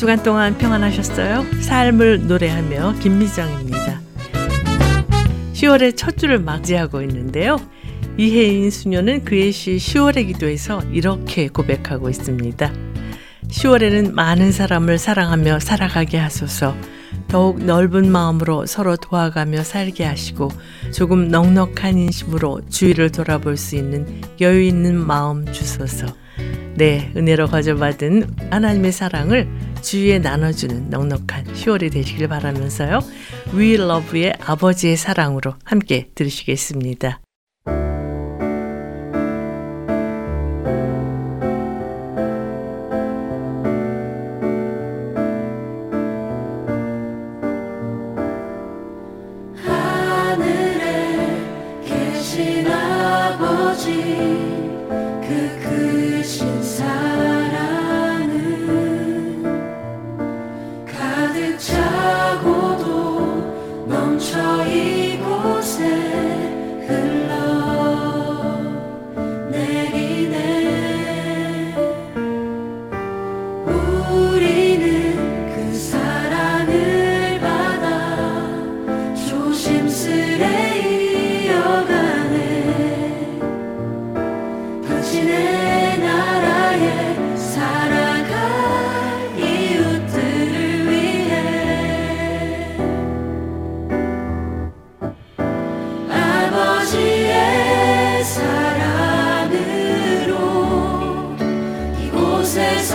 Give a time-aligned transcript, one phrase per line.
[0.00, 1.44] 주간 동안 평안하셨어요?
[1.60, 4.00] 삶을 노래하며 김미정입니다.
[5.52, 7.58] 10월의 첫 주를 맞이하고 있는데요.
[8.16, 12.72] 이혜인 수녀는 그의 시 10월의 기도에서 이렇게 고백하고 있습니다.
[13.48, 16.74] 10월에는 많은 사람을 사랑하며 살아가게 하소서
[17.28, 20.48] 더욱 넓은 마음으로 서로 도와가며 살게 하시고
[20.94, 26.06] 조금 넉넉한 인심으로 주위를 돌아볼 수 있는 여유 있는 마음 주소서.
[26.76, 29.46] 네, 은혜로 가져받은 하나님의 사랑을
[29.82, 33.00] 주위에 나눠주는 넉넉한 10월이 되시길 바라면서요.
[33.80, 37.20] Love의 아버지의 사랑으로 함께 들으시겠습니다.
[102.56, 102.90] uses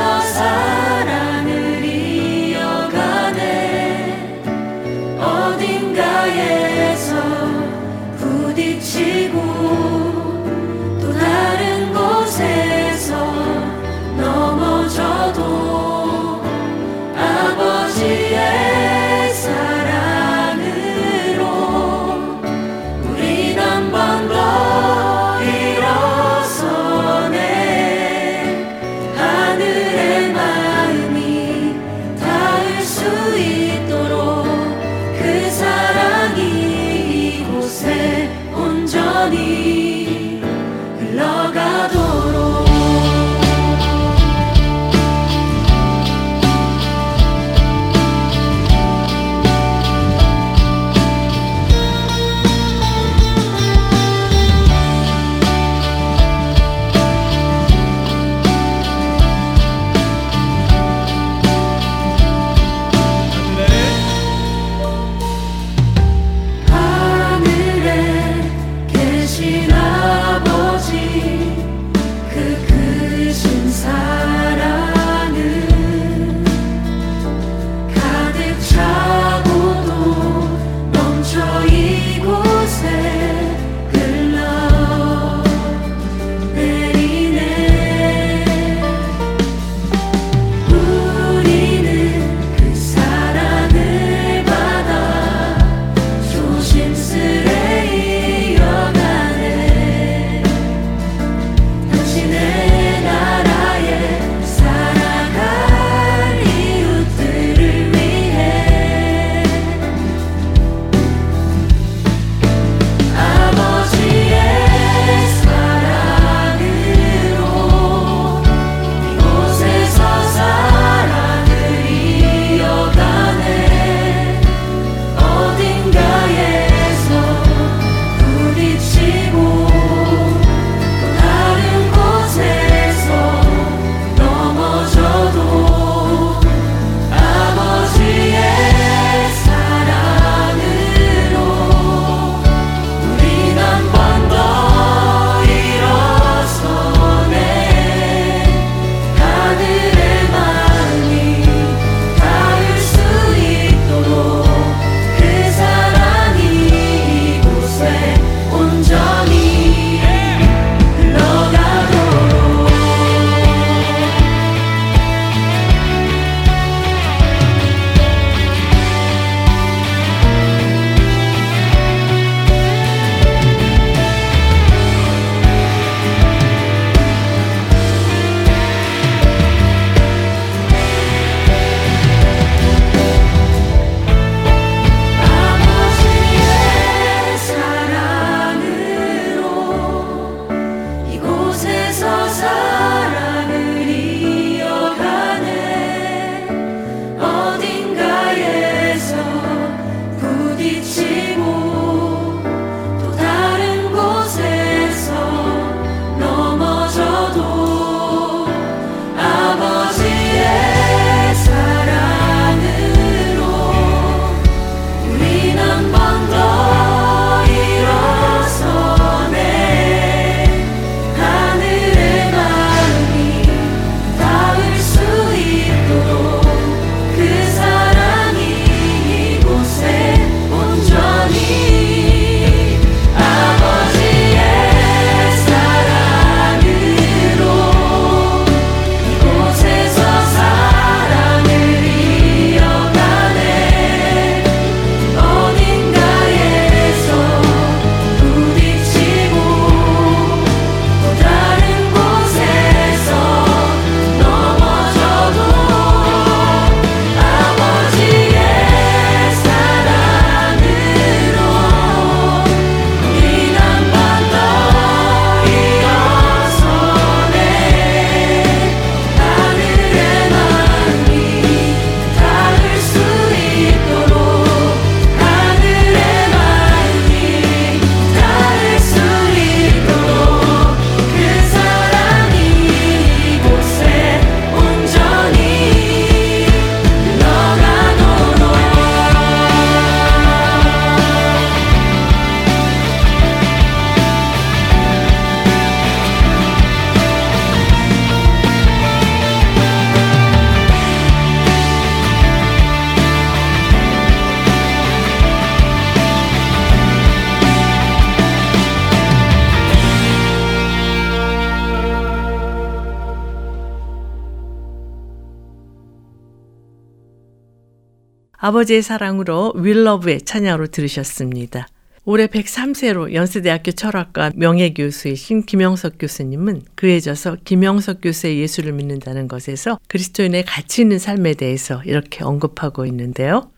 [318.55, 321.67] 아버지의 사랑으로 윌러브의 찬양으로 들으셨습니다.
[322.05, 330.45] 올해 103세로 연세대학교 철학과 명예교수이신 김영석 교수님은 그에 져서 김영석 교수의 예수를 믿는다는 것에서 그리스도인의
[330.45, 333.51] 가치 있는 삶에 대해서 이렇게 언급하고 있는데요.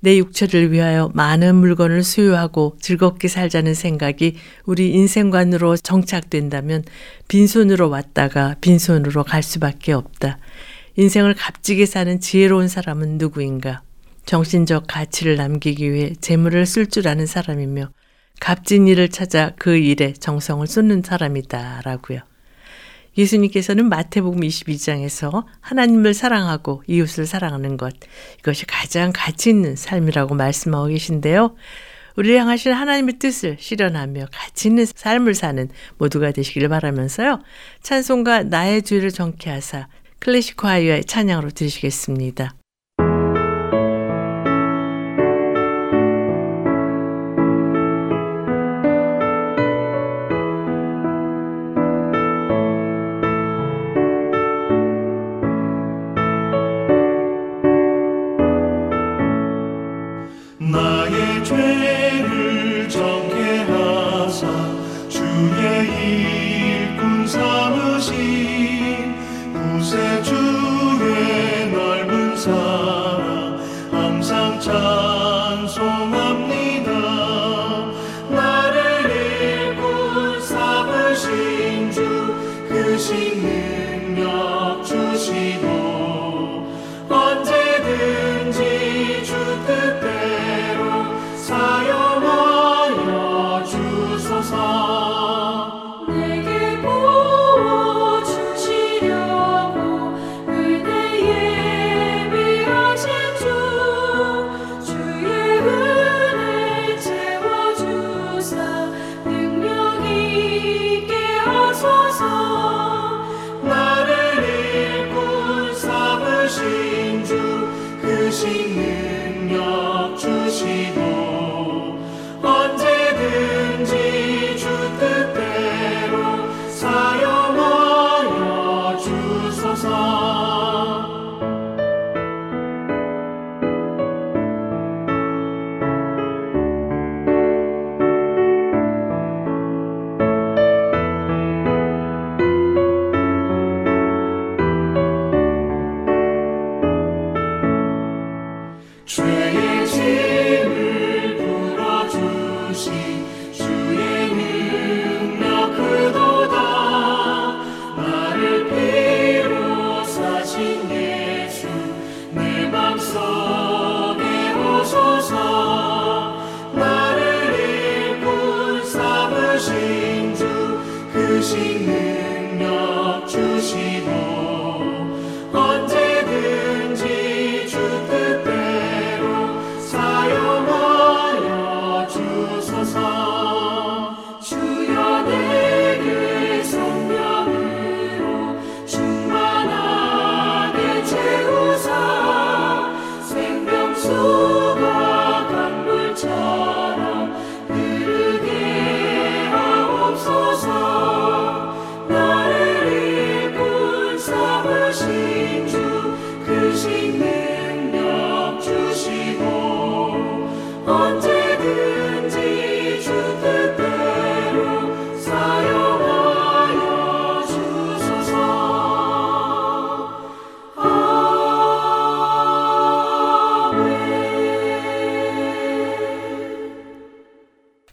[0.00, 4.36] 내 육체를 위하여 많은 물건을 수요하고 즐겁게 살자는 생각이
[4.66, 6.84] 우리 인생관으로 정착된다면
[7.28, 10.38] 빈손으로 왔다가 빈손으로 갈 수밖에 없다.
[10.96, 13.82] 인생을 값지게 사는 지혜로운 사람은 누구인가?
[14.26, 17.90] 정신적 가치를 남기기 위해 재물을 쓸 줄 아는 사람이며
[18.40, 22.20] 값진 일을 찾아 그 일에 정성을 쏟는 사람이다 라고요.
[23.16, 27.94] 예수님께서는 마태복음 22장에서 하나님을 사랑하고 이웃을 사랑하는 것
[28.40, 31.54] 이것이 가장 가치 있는 삶이라고 말씀하고 계신데요.
[32.16, 35.68] 우리를 향하신 하나님의 뜻을 실현하며 가치 있는 삶을 사는
[35.98, 37.40] 모두가 되시길 바라면서요.
[37.82, 39.88] 찬송가 나의 주를 정케 하사
[40.18, 42.54] 클래식 과이어의 찬양으로 드리시겠습니다.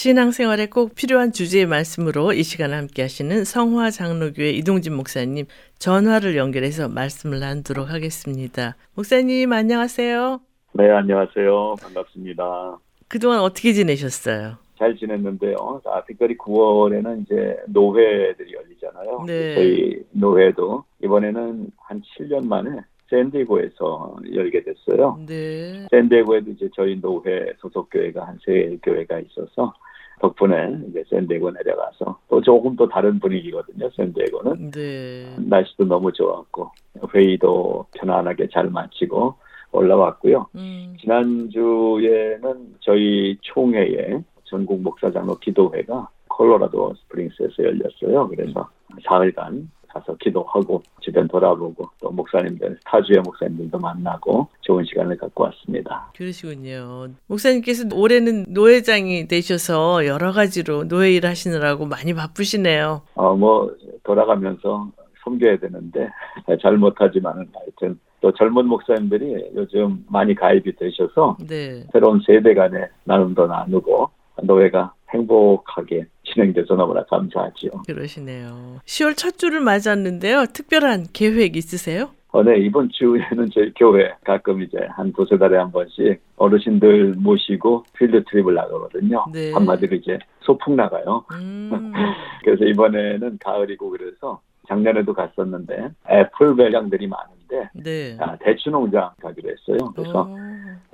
[0.00, 5.46] 신앙생활에 꼭 필요한 주제의 말씀으로 이 시간을 함께 하시는 성화 장로교회 이동진 목사님
[5.78, 8.76] 전화를 연결해서 말씀을 나누도록 하겠습니다.
[8.94, 10.38] 목사님 안녕하세요.
[10.74, 11.76] 네, 안녕하세요.
[11.80, 12.78] 반갑습니다.
[13.08, 14.56] 그동안 어떻게 지내셨어요?
[14.78, 15.80] 잘 지냈는데요.
[15.86, 19.24] 아, 특별히 9월에는 이제 노회들이 열리잖아요.
[19.26, 19.54] 네.
[19.54, 25.18] 저희 노회도 이번에는 한 7년 만에 샌디에고에서 열게 됐어요.
[25.26, 25.86] 네.
[25.90, 29.72] 샌디에고에도 이제 저희 노회 소속 교회가 한 세 교회가 있어서
[30.20, 33.90] 덕분에 이제 샌디에고 내려가서 또 조금 또 다른 분위기거든요.
[33.90, 35.34] 샌디에고는 네.
[35.38, 36.70] 날씨도 너무 좋았고
[37.14, 39.34] 회의도 편안하게 잘 마치고
[39.72, 40.46] 올라왔고요.
[40.54, 40.96] 음.
[41.00, 48.28] 지난주에는 저희 총회에 전국 목사장로 기도회가 콜로라도 스프링스에서 열렸어요.
[48.28, 48.68] 그래서
[49.04, 56.10] 사흘간 가서 기도하고 주변 돌아보고 또 목사님들 타주의 목사님들도 만나고 좋은 시간을 갖고 왔습니다.
[56.16, 57.08] 그러시군요.
[57.26, 63.02] 목사님께서 올해는 노회장이 되셔서 여러 가지로 노회 일 하시느라고 많이 바쁘시네요.
[63.14, 64.88] 어뭐 돌아가면서
[65.24, 66.08] 섬겨야 되는데
[66.62, 71.84] 잘 못하지만은 하여튼 또 젊은 목사님들이 요즘 많이 가입이 되셔서 네.
[71.92, 74.10] 새로운 세대 간의 나눔도 나누고
[74.42, 77.70] 노회가 행복하게 진행돼서 너무나 감사하지요.
[77.86, 78.80] 그러시네요.
[78.84, 80.46] 10월 첫 주를 맞았는데요.
[80.52, 82.10] 특별한 계획 있으세요?
[82.32, 87.84] 어, 네, 이번 주에는 저희 교회 가끔 이제 한 두세 달에 한 번씩 어르신들 모시고
[87.96, 89.24] 필드 트립을 나가거든요.
[89.32, 89.52] 네.
[89.52, 91.24] 한마디로 이제 소풍 나가요.
[91.32, 91.70] 음.
[92.44, 98.16] 그래서 이번에는 가을이고 그래서 작년에도 갔었는데 애플 매장들이 많은데 네.
[98.20, 99.92] 아, 대추 농장 가기로 했어요.
[99.94, 100.36] 그래서 어,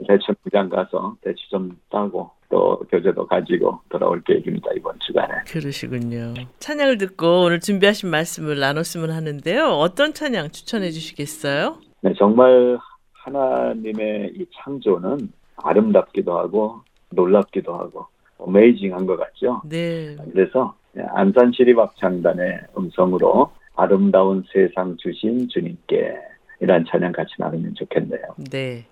[0.06, 4.70] 대추 농장 가서 대추 좀 따고 또 교재도 가지고 돌아올 계획입니다.
[4.76, 5.34] 이번 주간에.
[5.46, 6.34] 그러시군요.
[6.58, 9.68] 찬양을 듣고 오늘 준비하신 말씀을 나눴으면 하는데요.
[9.68, 11.78] 어떤 찬양 추천해 주시겠어요?
[12.02, 12.78] 네, 정말
[13.12, 18.06] 하나님의 이 창조는 아름답기도 하고 놀랍기도 하고
[18.38, 19.62] 어메이징한 것 같죠.
[19.64, 20.16] 네.
[20.32, 20.74] 그래서
[21.14, 26.14] 안산 시립악창단의 음성으로 아름다운 세상 주신 주님께
[26.60, 28.22] 이란 찬양 같이 나누면 좋겠네요.
[28.50, 28.84] 네.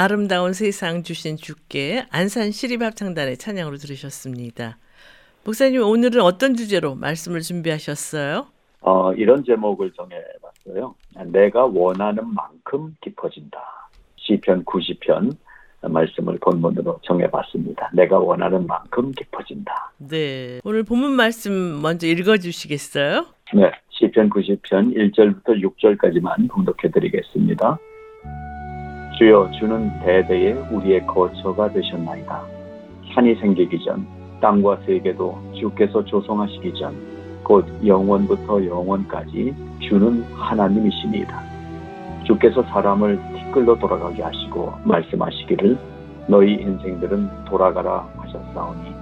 [0.00, 4.78] 아름다운 세상 주신 주께 안산 시립합창단의 찬양으로 들으셨습니다.
[5.44, 8.46] 목사님 오늘은 어떤 주제로 말씀을 준비하셨어요?
[8.82, 10.94] 어, 이런 제목을 정해봤어요.
[11.32, 13.58] 내가 원하는 만큼 깊어진다.
[14.14, 15.36] 시편 90편
[15.82, 17.90] 말씀을 본문으로 정해봤습니다.
[17.92, 19.94] 내가 원하는 만큼 깊어진다.
[19.96, 20.60] 네.
[20.62, 23.26] 오늘 본문 말씀 먼저 읽어주시겠어요?
[23.52, 23.72] 네.
[23.88, 27.78] 시편 90편 1절부터 6절까지만 봉독해드리겠습니다.
[29.18, 32.42] 주여 주는 대대에 우리의 거처가 되셨나이다.
[33.14, 34.06] 산이 생기기 전
[34.40, 41.42] 땅과 세계도 주께서 조성하시기 전 곧 영원부터 영원까지 주는 하나님이시니이다.
[42.24, 45.78] 주께서 사람을 티끌로 돌아가게 하시고 말씀하시기를
[46.26, 48.92] 너희 인생들은 돌아가라 하셨사오니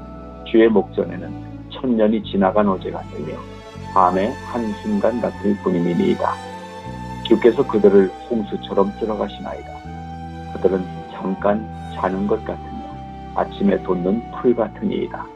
[0.45, 1.29] 주의 목전에는
[1.71, 3.35] 천년이 지나간 어제 같으며
[3.93, 6.33] 밤의 한순간 같을 뿐이니이다.
[7.25, 9.76] 주께서 그들을 홍수처럼 쓸어가시나이다.
[10.67, 12.97] 그들은 잠깐 자는 것 같으며
[13.37, 15.27] 아침에 돋는 풀 같으니이다.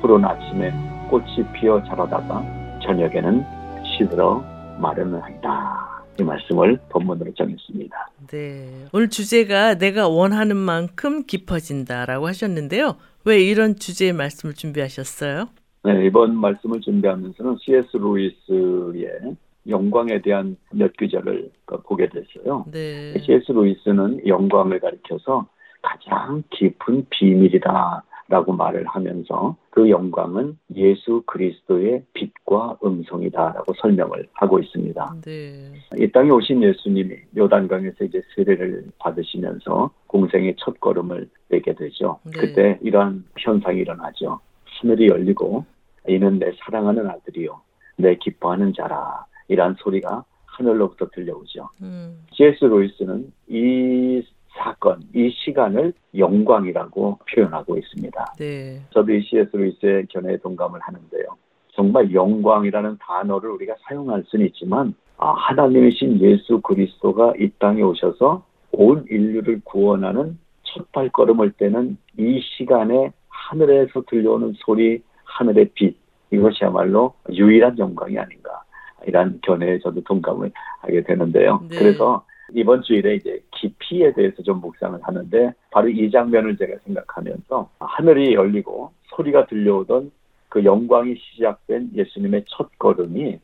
[0.00, 0.72] 푸른 아침에
[1.10, 2.44] 꽃이 피어 자라다가
[2.82, 3.44] 저녁에는
[3.84, 4.44] 시들어
[4.78, 6.04] 마르는이다.
[6.20, 8.10] 이 말씀을 본문으로 정했습니다.
[8.28, 8.86] 네.
[8.92, 12.96] 오늘 주제가 내가 원하는 만큼 깊어진다라고 하셨는데요.
[13.24, 15.48] 왜 이런 주제의 말씀을 준비하셨어요?
[15.84, 17.96] 네, 이번 말씀을 준비하면서는 C.S.
[17.96, 19.36] 루이스의
[19.68, 21.50] 영광에 대한 몇 구절을
[21.84, 22.64] 보게 됐어요.
[22.70, 23.18] 네.
[23.20, 23.52] C.S.
[23.52, 25.46] 루이스는 영광을 가리켜서
[25.82, 28.04] 가장 깊은 비밀이다.
[28.28, 35.14] 라고 말을 하면서 그 영광은 예수 그리스도의 빛과 음성이다라고 설명을 하고 있습니다.
[35.24, 35.72] 네.
[35.96, 42.18] 이 땅에 오신 예수님이 요단강에서 이제 세례를 받으시면서 공생의 첫 걸음을 내게 되죠.
[42.24, 42.32] 네.
[42.32, 44.40] 그때 이러한 현상이 일어나죠.
[44.64, 45.64] 하늘이 열리고
[46.08, 47.60] 이는 내 사랑하는 아들이요
[47.96, 51.68] 내 기뻐하는 자라 이러한 소리가 하늘로부터 들려오죠.
[51.82, 52.24] 음.
[52.32, 52.64] C.S.
[52.64, 54.22] 로이스는 이
[54.56, 58.24] 사건, 이 시간을 영광이라고 표현하고 있습니다.
[58.38, 58.80] 네.
[58.90, 59.54] 저도 이 C.S.
[59.54, 61.24] 루이스의 견해에 동감을 하는데요.
[61.72, 69.04] 정말 영광이라는 단어를 우리가 사용할 수는 있지만 아, 하나님이신 예수 그리스도가 이 땅에 오셔서 온
[69.08, 75.96] 인류를 구원하는 첫 발걸음을 떼는 이 시간에 하늘에서 들려오는 소리, 하늘의 빛
[76.30, 78.62] 이것이야말로 유일한 영광이 아닌가
[79.06, 81.60] 이런 견해에 저도 동감을 하게 되는데요.
[81.70, 81.78] 네.
[81.78, 88.34] 그래서 이번 주일에 이제 깊이에 대해서 좀 묵상을 하는데 바로 이 장면을 제가 생각하면서 하늘이
[88.34, 90.10] 열리고 소리가 들려오던
[90.48, 93.38] 그 영광이 시작된 예수님의 첫 걸음이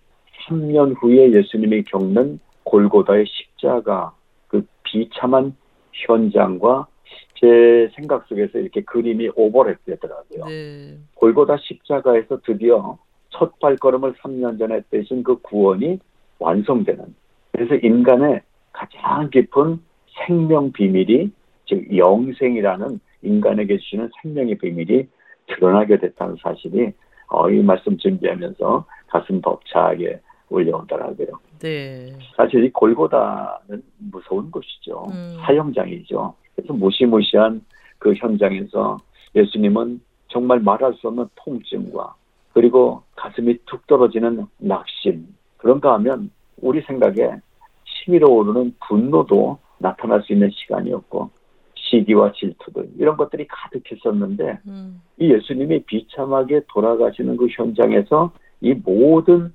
[0.47, 4.15] 3년 후에 예수님이 겪는 골고다의 십자가
[4.49, 5.55] 그 비참한
[5.93, 6.87] 현장과
[7.41, 10.47] 제 생각 속에서 이렇게 그림이 오버랩되더라고요.
[10.47, 10.99] 네.
[11.15, 12.99] 골고다 십자가에서 드디어
[13.33, 15.99] 첫 발걸음을 3년 전에 떼신 그 구원이
[16.39, 17.15] 완성되는
[17.53, 18.41] 그래서 인간의
[18.73, 19.81] 가장 깊은
[20.27, 21.31] 생명 비밀이
[21.67, 25.07] 즉 영생이라는 인간에게 주시는 생명의 비밀이
[25.47, 26.93] 드러나게 됐다는 사실이
[27.29, 31.29] 어, 이 말씀 준비하면서 가슴 벅차게 올려오더라고요.
[31.61, 32.13] 네.
[32.37, 35.07] 사실 이 골고다는 무서운 곳이죠.
[35.13, 35.37] 음.
[35.41, 36.35] 사형장이죠.
[36.55, 37.63] 그래서 무시무시한
[37.99, 38.99] 그 현장에서
[39.35, 42.15] 예수님은 정말 말할 수 없는 통증과
[42.53, 47.41] 그리고 가슴이 툭 떨어지는 낙심 그런가 하면 우리 생각에
[47.85, 51.31] 치밀어 오르는 분노도 나타날 수 있는 시간이었고
[51.75, 55.03] 시기와 질투들 이런 것들이 가득했었는데 음.
[55.19, 59.53] 이 예수님이 비참하게 돌아가시는 그 현장에서 이 모든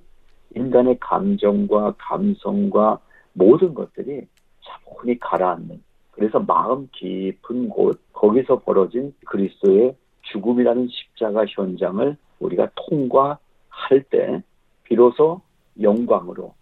[0.56, 3.00] 인간의 감정과 감성과
[3.34, 4.28] 모든 것들이
[4.62, 5.82] 차분히 가라앉는
[6.12, 14.42] 그래서 마음 깊은 곳 거기서 벌어진 그리스도의 죽음이라는 십자가 현장을 우리가 통과할 때
[14.84, 15.42] 비로소
[15.82, 16.54] 영광으로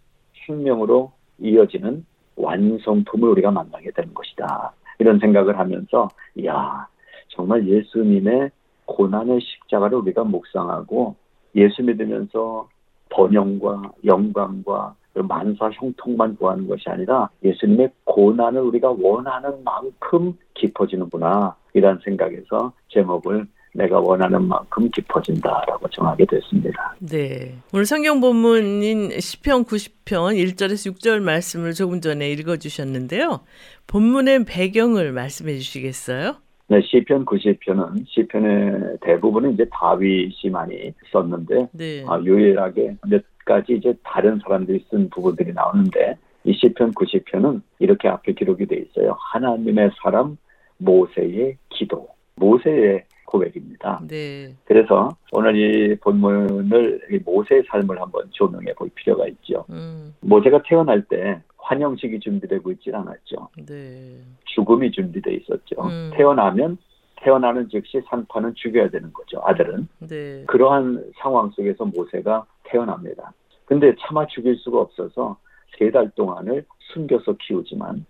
[0.46, 2.04] 생명으로 이어지는
[2.36, 4.72] 완성품을 우리가 만나게 되는 것이다.
[4.98, 6.86] 이런 생각을 하면서 이야
[7.28, 8.50] 정말 예수님의
[8.86, 11.16] 고난의 십자가를 우리가 묵상하고
[11.54, 12.68] 예수 믿으면서
[13.10, 22.72] 번영과 영광과 만사 형통만 구하는 것이 아니라 예수님의 고난을 우리가 원하는 만큼 깊어지는구나 이런 생각에서
[22.88, 26.94] 제목을 내가 원하는 만큼 깊어진다라고 정하게 됐습니다.
[26.98, 27.54] 네.
[27.72, 33.40] 오늘 성경 본문인 시편 90편 1절에서 6절 말씀을 조금 전에 읽어 주셨는데요.
[33.86, 36.36] 본문의 배경을 말씀해 주시겠어요?
[36.68, 42.04] 네, 시편 90편은 시편의 대부분은 이제 다윗이 많이 썼는데 네.
[42.08, 48.32] 아, 유일하게 몇 가지 이제 다른 사람들이 쓴 부분들이 나오는데 이 시편 90편은 이렇게 앞에
[48.32, 49.16] 기록이 돼 있어요.
[49.32, 50.36] 하나님의 사람
[50.78, 52.08] 모세의 기도.
[52.36, 54.00] 모세의 고백입니다.
[54.08, 54.54] 네.
[54.64, 59.64] 그래서 오늘 이 본문을 이 모세의 삶을 한번 조명해 볼 필요가 있죠.
[59.70, 60.14] 음.
[60.20, 63.48] 모세가 태어날 때 환영식이 준비되고 있지 않았죠.
[63.66, 64.20] 네.
[64.44, 65.82] 죽음이 준비돼 있었죠.
[65.82, 66.10] 음.
[66.14, 66.78] 태어나면
[67.16, 69.40] 태어나는 즉시 산파는 죽여야 되는 거죠.
[69.44, 70.44] 아들은 네.
[70.46, 73.32] 그러한 상황 속에서 모세가 태어납니다.
[73.64, 75.36] 근데 차마 죽일 수가 없어서
[75.78, 78.06] 세 달 동안을 숨겨서 키우지만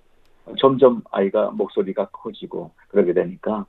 [0.61, 3.67] 점점 아이가 목소리가 커지고 그러게 되니까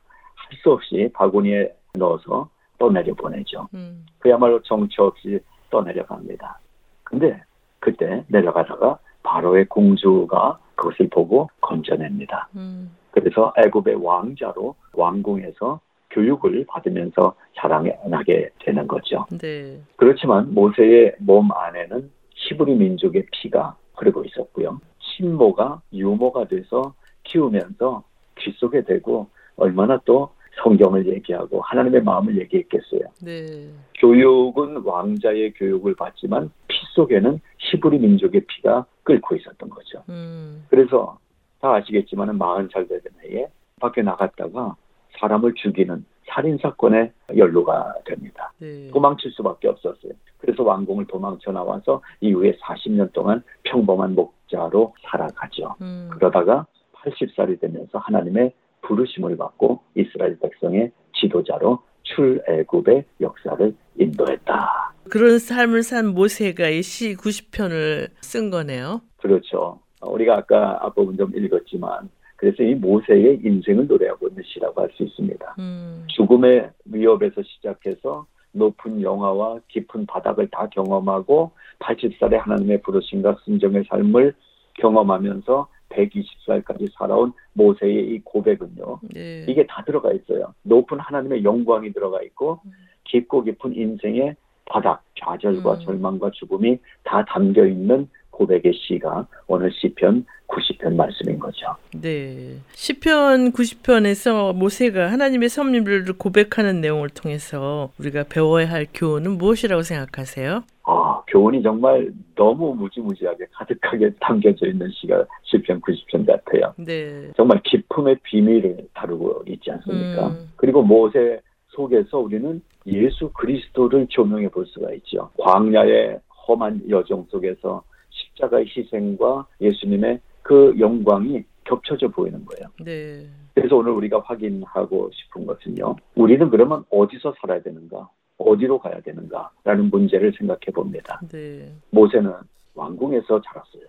[0.50, 3.68] 할 수 없이 바구니에 넣어서 떠내려 보내죠.
[3.74, 4.06] 음.
[4.20, 6.60] 그야말로 정처 없이 떠내려갑니다.
[7.04, 7.42] 근데
[7.80, 12.50] 그때 내려가다가 바로의 공주가 그것을 보고 건져냅니다.
[12.56, 12.96] 음.
[13.12, 15.80] 그래서 애굽의 왕자로 왕궁에서
[16.12, 19.26] 교육을 받으면서 자라나게 되는 거죠.
[19.42, 19.80] 네.
[19.96, 24.80] 그렇지만 모세의 몸 안에는 히브리 민족의 피가 흐르고 있었고요.
[25.00, 28.04] 친모가 유모가 돼서 키우면서
[28.40, 30.30] 귀 속에 대고 얼마나 또
[30.64, 33.02] 성경을 얘기하고 하나님의 마음을 얘기했겠어요.
[33.24, 33.70] 네.
[34.00, 40.04] 교육은 왕자의 교육을 받지만 피 속에는 히브리 민족의 피가 끓고 있었던 거죠.
[40.10, 40.66] 음.
[40.70, 41.18] 그래서
[41.60, 43.48] 다 아시겠지만 마흔 살 되던 해에
[43.80, 44.76] 밖에 나갔다가
[45.20, 48.52] 사람을 죽이는 살인 사건에 연루가 됩니다.
[48.60, 48.90] 네.
[48.92, 50.12] 도망칠 수밖에 없었어요.
[50.40, 55.76] 그래서 왕궁을 도망쳐 나와서 이후에 40년 동안 평범한 목자로 살아가죠.
[55.82, 56.10] 음.
[56.12, 56.66] 그러다가
[56.96, 64.94] 80살이 되면서 하나님의 부르심을 받고 이스라엘 백성의 지도자로 출애굽의 역사를 인도했다.
[65.10, 69.02] 그런 삶을 산 모세가 이 시 90편을 쓴 거네요.
[69.18, 69.80] 그렇죠.
[70.02, 75.56] 우리가 아까 앞부분 좀 읽었지만 그래서 이 모세의 인생을 노래하고 있는 시라고 할 수 있습니다.
[75.60, 76.06] 음.
[76.08, 84.34] 죽음의 위협에서 시작해서 높은 영화와 깊은 바닥을 다 경험하고 80살에 하나님의 부르심과 순정의 삶을
[84.80, 89.00] 경험하면서 120살까지 살아온 모세의 이 고백은요.
[89.14, 89.46] 네.
[89.48, 90.54] 이게 다 들어가 있어요.
[90.64, 92.60] 높은 하나님의 영광이 들어가 있고
[93.06, 95.80] 깊고 깊은 인생의 바닥, 좌절과 음.
[95.80, 101.76] 절망과 죽음이 다 담겨 있는 고백의 시가 오늘 시편 90편 말씀인 거죠.
[101.94, 102.58] 네.
[102.74, 110.64] 시편 90편에서 모세가 하나님의 섭리를 고백하는 내용을 통해서 우리가 배워야 할 교훈은 무엇이라고 생각하세요?
[110.84, 116.74] 아, 교훈이 정말 너무 무지무지하게 가득하게 담겨져 있는 시가 시편 90편 같아요.
[116.78, 117.32] 네.
[117.36, 120.28] 정말 기품의 비밀을 다루고 있지 않습니까?
[120.30, 120.52] 음.
[120.56, 125.30] 그리고 모세 속에서 우리는 예수 그리스도를 조명해 볼 수가 있죠.
[125.38, 132.70] 광야의 험한 여정 속에서 십자가의 희생과 예수님의 그 영광이 겹쳐져 보이는 거예요.
[132.86, 133.28] 네.
[133.54, 135.98] 그래서 오늘 우리가 확인하고 싶은 것은요.
[136.16, 138.10] 우리는 그러면 어디서 살아야 되는가?
[138.38, 141.20] 어디로 가야 되는가라는 문제를 생각해 봅니다.
[141.30, 141.70] 네.
[141.90, 142.32] 모세는
[142.76, 143.84] 왕궁에서 자랐어요.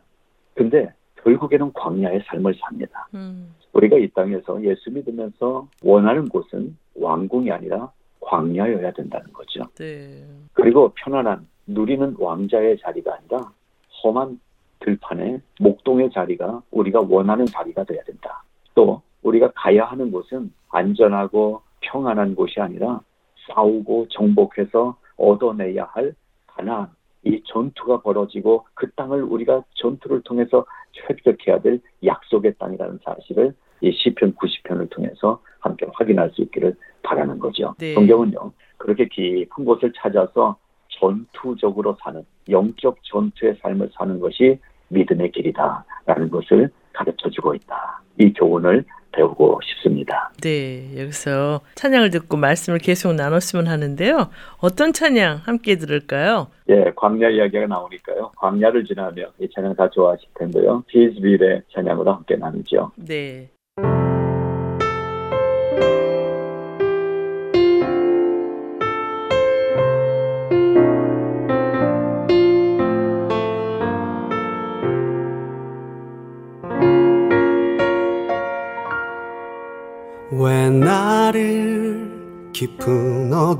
[0.55, 0.92] 근데
[1.23, 3.07] 결국에는 광야의 삶을 삽니다.
[3.14, 3.55] 음.
[3.73, 9.62] 우리가 이 땅에서 예수 믿으면서 원하는 곳은 왕궁이 아니라 광야여야 된다는 거죠.
[9.77, 10.25] 네.
[10.55, 13.53] 그리고 편안한 누리는 왕자의 자리가 아니라
[14.03, 14.40] 험한
[14.81, 18.43] 들판에 목동의 자리가 우리가 원하는 자리가 돼야 된다.
[18.75, 23.01] 또 우리가 가야 하는 곳은 안전하고 평안한 곳이 아니라
[23.49, 26.14] 싸우고 정복해서 얻어내야 할
[26.47, 26.91] 가나안
[27.25, 30.64] 이 전투가 벌어지고 그 땅을 우리가 전투를 통해서
[31.09, 37.75] 획득해야 될 약속의 땅이라는 사실을 이 시편 90편을 통해서 함께 확인할 수 있기를 바라는 거죠.
[37.79, 37.95] 네.
[37.95, 40.57] 성경은요 그렇게 깊은 곳을 찾아서
[40.98, 44.58] 전투적으로 사는 영적 전투의 삶을 사는 것이
[44.88, 48.02] 믿음의 길이다라는 것을 가르쳐 주고 있다.
[48.18, 50.30] 이 교훈을 배우고 싶습니다.
[50.42, 50.90] 네.
[50.98, 54.30] 여기서 찬양을 듣고 말씀을 계속 나눴으면 하는데요.
[54.61, 56.48] 어떤 찬양 함께 들을까요?
[56.68, 58.32] 예, 광야 이야기가 나오니까요.
[58.37, 60.84] 광야를 지나며 이 찬양 다 좋아하실 텐데요.
[60.88, 62.92] 히즈빌의 찬양으로 함께 나누죠.
[62.96, 63.48] 네.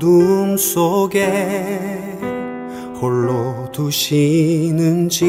[0.09, 2.17] 어둠 속에
[2.99, 5.19] 홀로 두시는지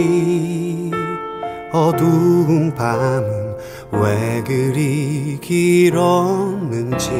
[1.71, 3.57] 어두운 밤은
[3.93, 7.11] 왜 그리 길었는지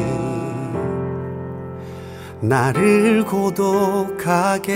[2.41, 4.73] 나를 고독하게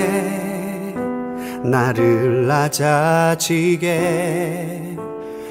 [1.63, 3.95] 나를 낮아지게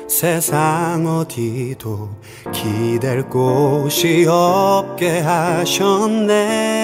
[0.08, 2.08] 세상 어디도
[2.52, 6.83] 기댈 곳이 없게 하셨네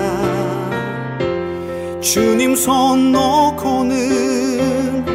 [2.01, 5.05] 주님 손 놓고는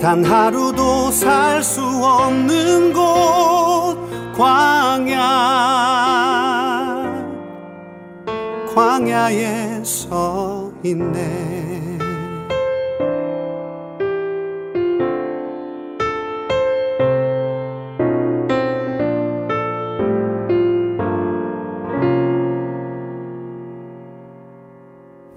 [0.00, 3.02] 단 하루도 살 수 없는 곳
[4.36, 5.22] 광야.
[8.74, 11.71] 광야에 서 있네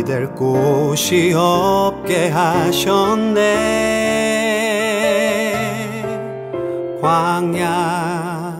[0.00, 3.40] 기댈 곳이 없게 하셨네.
[7.02, 8.56] 광야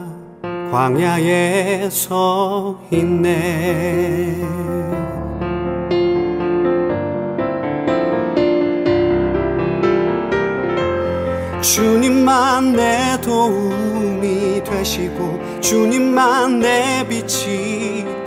[0.71, 4.37] 광야에 서 있네.
[11.63, 17.70] 주님만 내 도움이 되시고 주님만 내 빛이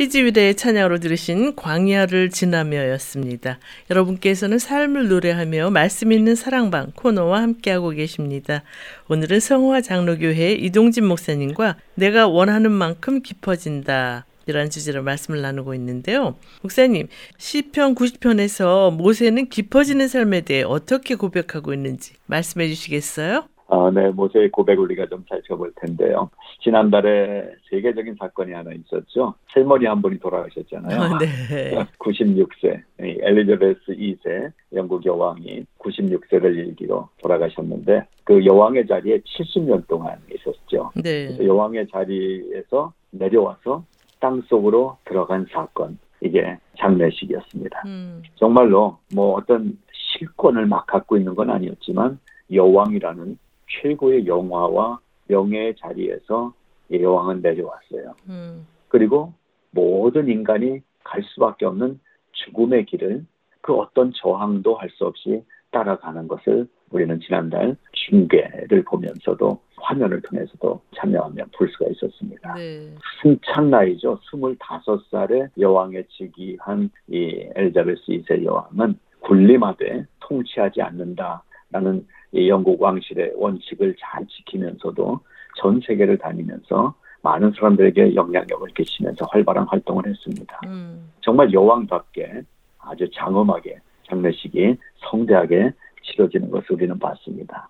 [0.00, 3.58] 희지위대의 찬양으로 들으신 광야를 지나며였습니다.
[3.90, 8.62] 여러분께서는 삶을 노래하며 말씀 있는 사랑방 코너와 함께하고 계십니다.
[9.08, 14.24] 오늘은 성화 장로교회 이동진 목사님과 내가 원하는 만큼 깊어진다.
[14.46, 16.38] 이라는 주제로 말씀을 나누고 있는데요.
[16.62, 23.49] 목사님, 시편 90편에서 모세는 깊어지는 삶에 대해 어떻게 고백하고 있는지 말씀해 주시겠어요?
[23.70, 26.28] 아, 네, 모세의 고백을 우리가 좀 살펴볼 텐데요.
[26.60, 29.34] 지난달에 세계적인 사건이 하나 있었죠.
[29.46, 31.00] 할머니 한 분이 돌아가셨잖아요.
[31.00, 31.78] 아, 네.
[31.98, 40.90] 96세, 엘리자베스 2세 영국 여왕이 96세를 일기로 돌아가셨는데 그 여왕의 자리에 70년 동안 있었죠.
[40.96, 41.38] 네.
[41.40, 43.84] 여왕의 자리에서 내려와서
[44.18, 45.96] 땅 속으로 들어간 사건.
[46.22, 47.82] 이게 장례식이었습니다.
[47.86, 52.18] 음, 정말로 뭐 어떤 실권을 막 갖고 있는 건 아니었지만
[52.52, 53.38] 여왕이라는
[53.70, 56.52] 최고의 영화와 명예의 자리에서
[56.90, 58.14] 이 여왕은 내려왔어요.
[58.28, 59.32] 음, 그리고
[59.70, 62.00] 모든 인간이 갈 수밖에 없는
[62.32, 63.24] 죽음의 길을
[63.60, 71.44] 그 어떤 저항도 할 수 없이 따라가는 것을 우리는 지난달 중계를 보면서도 화면을 통해서도 참여하며
[71.56, 72.54] 볼 수가 있었습니다.
[72.54, 72.92] 네.
[73.22, 74.18] 한참 나이죠.
[74.32, 84.26] 25살에 여왕에 즉위한 이 엘자베스 2세 여왕은 군림하되 통치하지 않는다라는 이 영국 왕실의 원칙을 잘
[84.26, 85.20] 지키면서도
[85.56, 90.60] 전 세계를 다니면서 많은 사람들에게 영향력을 끼치면서 활발한 활동을 했습니다.
[90.66, 91.10] 음.
[91.20, 92.42] 정말 여왕답게
[92.78, 94.76] 아주 장엄하게 장례식이
[95.10, 97.68] 성대하게 치러지는 것을 우리는 봤습니다.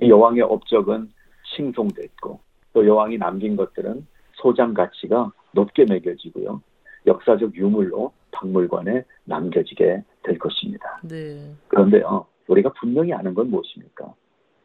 [0.00, 1.10] 이 여왕의 업적은
[1.54, 2.40] 칭송됐고
[2.72, 6.62] 또 여왕이 남긴 것들은 소장 가치가 높게 매겨지고요.
[7.06, 11.00] 역사적 유물로 박물관에 남겨지게 될 것입니다.
[11.02, 11.52] 네.
[11.68, 14.14] 그런데요, 우리가 분명히 아는 건 무엇입니까?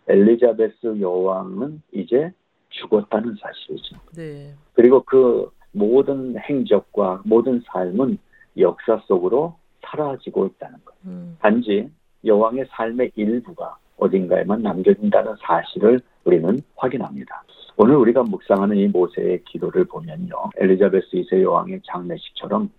[0.08, 2.32] 엘리자베스 여왕은 이제
[2.70, 3.96] 죽었다는 사실이죠.
[4.16, 4.54] 네.
[4.74, 8.18] 그리고 그 모든 행적과 모든 삶은
[8.58, 10.96] 역사 속으로 사라지고 있다는 것.
[11.06, 11.38] 음.
[11.40, 11.90] 단지
[12.26, 17.44] 여왕의 삶의 일부가 어딘가에만 남겨진다는 사실을 우리는 확인합니다.
[17.78, 20.36] 오늘 우리가 묵상하는 이 모세의 기도를 보면요.
[20.58, 22.70] 엘리자베스 2세 여왕의 장례식처럼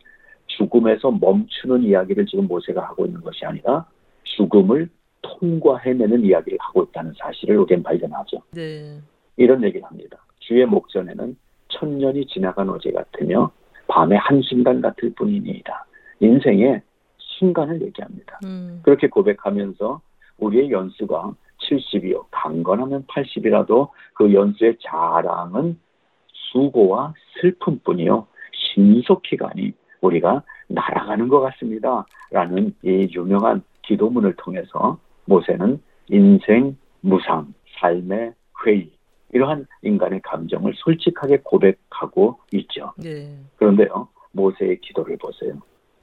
[0.46, 3.86] 죽음에서 멈추는 이야기를 지금 모세가 하고 있는 것이 아니라
[4.24, 4.88] 죽음을
[5.28, 8.38] 통과해내는 이야기를 하고 있다는 사실을 우리는 발견하죠.
[8.52, 8.98] 네.
[9.36, 10.18] 이런 얘기를 합니다.
[10.40, 11.36] 주의 목전에는
[11.68, 13.50] 천년이 지나간 어제 같으며
[13.86, 15.86] 밤의 한순간 같을 뿐이니이다.
[16.20, 16.82] 인생의
[17.18, 18.40] 순간을 얘기합니다.
[18.44, 18.80] 음.
[18.82, 20.00] 그렇게 고백하면서
[20.38, 21.34] 우리의 연수가
[21.68, 22.24] 70이요.
[22.30, 25.78] 강건하면 80이라도 그 연수의 자랑은
[26.32, 28.26] 수고와 슬픔뿐이요.
[28.52, 32.06] 신속히 가니 우리가 날아가는 것 같습니다.
[32.30, 38.32] 라는 이 유명한 기도문을 통해서 모세는 인생, 무상, 삶의
[38.64, 38.90] 회의,
[39.32, 42.92] 이러한 인간의 감정을 솔직하게 고백하고 있죠.
[42.96, 43.36] 네.
[43.56, 45.52] 그런데요, 모세의 기도를 보세요.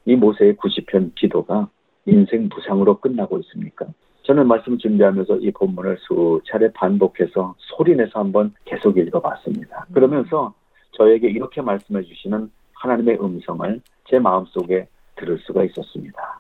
[0.06, 1.68] 이 모세의 90편 기도가
[2.06, 3.88] 인생 무상으로 끝나고 있습니까?
[4.24, 9.88] 저는 말씀 준비하면서 이 본문을 수차례 반복해서 소리내서 한번 계속 읽어봤습니다.
[9.92, 10.54] 그러면서
[10.92, 16.40] 저에게 이렇게 말씀해 주시는 하나님의 음성을 제 마음속에 들을 수가 있었습니다.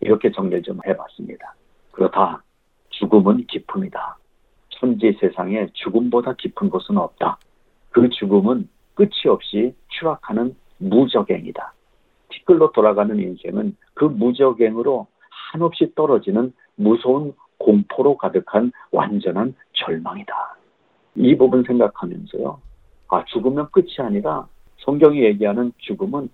[0.00, 1.54] 이렇게 정리를 좀 해봤습니다.
[1.94, 2.42] 그렇다.
[2.90, 4.18] 죽음은 기쁨이다.
[4.70, 7.38] 천지 세상에 죽음보다 깊은 곳은 없다.
[7.90, 11.72] 그 죽음은 끝이 없이 추락하는 무적행이다.
[12.30, 15.06] 티끌로 돌아가는 인생은 그 무적행으로
[15.52, 20.56] 한없이 떨어지는 무서운 공포로 가득한 완전한 절망이다.
[21.16, 22.60] 이 부분 생각하면서요.
[23.08, 26.28] 아, 죽으면 끝이 아니라 성경이 얘기하는 죽음은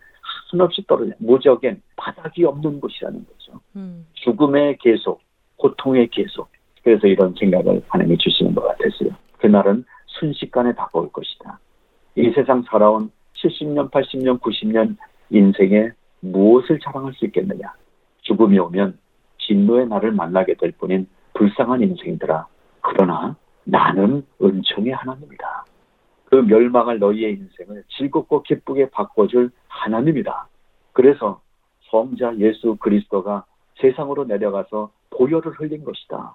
[0.51, 3.61] 한없이 떨어지는 무적행, 바닥이 없는 곳이라는 거죠.
[3.77, 4.07] 음.
[4.15, 5.21] 죽음의 계속,
[5.61, 6.49] 고통의 계속.
[6.83, 9.11] 그래서 이런 생각을 하나님이 주시는 것 같았어요.
[9.39, 11.59] 그날은 순식간에 다가올 것이다.
[12.17, 14.97] 이 세상 살아온 70년, 80년, 90년
[15.29, 15.91] 인생에
[16.21, 17.73] 무엇을 자랑할 수 있겠느냐?
[18.23, 18.99] 죽음이 오면
[19.39, 22.47] 진노의 날을 만나게 될 뿐인 불쌍한 인생들아.
[22.81, 25.65] 그러나 나는 은총의 하나님이다.
[26.25, 30.49] 그 멸망할 너희의 인생을 즐겁고 기쁘게 바꿔줄 하나님이다.
[30.93, 31.41] 그래서
[31.91, 33.45] 성자 예수 그리스도가
[33.81, 36.35] 세상으로 내려가서 보혈을 흘린 것이다.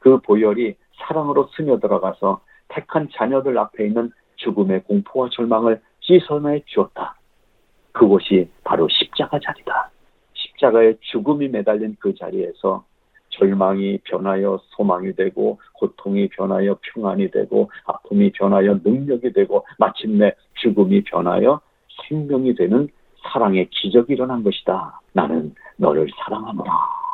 [0.00, 7.16] 그 보혈이 사랑으로 스며들어가서 택한 자녀들 앞에 있는 죽음의 공포와 절망을 씻어내 주었다.
[7.92, 9.90] 그곳이 바로 십자가 자리다.
[10.34, 12.84] 십자가에 죽음이 매달린 그 자리에서
[13.30, 21.60] 절망이 변하여 소망이 되고 고통이 변하여 평안이 되고 아픔이 변하여 능력이 되고 마침내 죽음이 변하여
[22.08, 22.88] 생명이 되는
[23.22, 25.00] 사랑의 기적이 일어난 것이다.
[25.12, 27.07] 나는 너를 사랑하노라.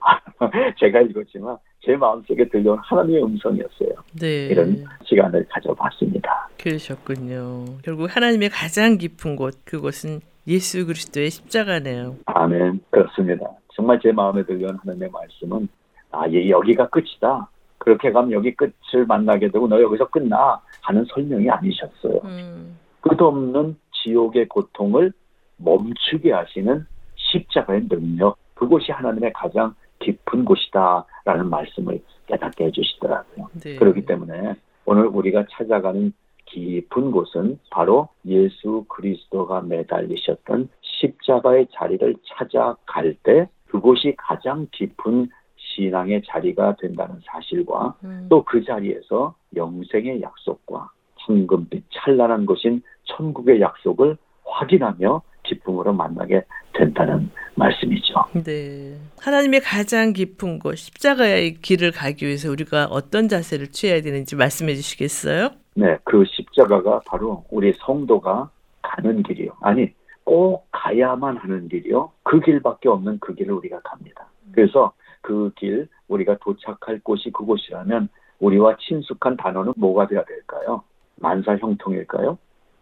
[0.78, 3.90] 제가 읽었지만 제 마음속에 들려온 하나님의 음성이었어요.
[4.20, 4.46] 네.
[4.46, 6.48] 이런 시간을 가져봤습니다.
[6.58, 7.64] 그러셨군요.
[7.82, 12.16] 결국 하나님의 가장 깊은 곳, 그곳은 예수 그리스도의 십자가네요.
[12.26, 12.80] 아멘.
[12.90, 13.46] 그렇습니다.
[13.74, 15.68] 정말 제 마음에 들려온 하나님의 말씀은
[16.12, 17.48] 아, 예, 여기가 끝이다.
[17.78, 22.20] 그렇게 가면 여기 끝을 만나게 되고 너 여기서 끝나 하는 설명이 아니셨어요.
[22.24, 22.78] 음.
[23.00, 25.12] 끝없는 지옥의 고통을
[25.56, 26.86] 멈추게 하시는
[27.16, 33.48] 십자가의 능력, 그곳이 하나님의 가장 깊은 곳이다라는 말씀을 깨닫게 해주시더라고요.
[33.62, 33.76] 네.
[33.76, 36.12] 그렇기 때문에 오늘 우리가 찾아가는
[36.46, 46.76] 깊은 곳은 바로 예수 그리스도가 매달리셨던 십자가의 자리를 찾아갈 때 그곳이 가장 깊은 신앙의 자리가
[46.76, 48.26] 된다는 사실과 음.
[48.28, 58.14] 또그 자리에서 영생의 약속과 황금빛 찬란한 곳인 천국의 약속을 확인하며 기쁨으로 만나게 된다는 말씀이죠.
[58.44, 58.96] 네.
[59.20, 65.50] 하나님의 가장 깊은 곳, 십자가의 길을 가기 위해서 우리가 어떤 자세를 취해야 되는지 말씀해 주시겠어요?
[65.74, 68.50] 네, 그 십자가가 바로 우리 성도가
[68.82, 69.52] 가는 길이요.
[69.60, 69.92] 아니,
[70.24, 72.12] 꼭 가야만 하는 길이요.
[72.22, 74.26] 그 길밖에 없는 그 길을 우리가 갑니다.
[74.52, 78.08] 그래서 그 길, 우리가 도착할 곳이 그곳이라면
[78.40, 80.82] 우리와 친숙한 단어는 뭐가 돼야 될까요?
[81.16, 82.38] 만사 형통일까요?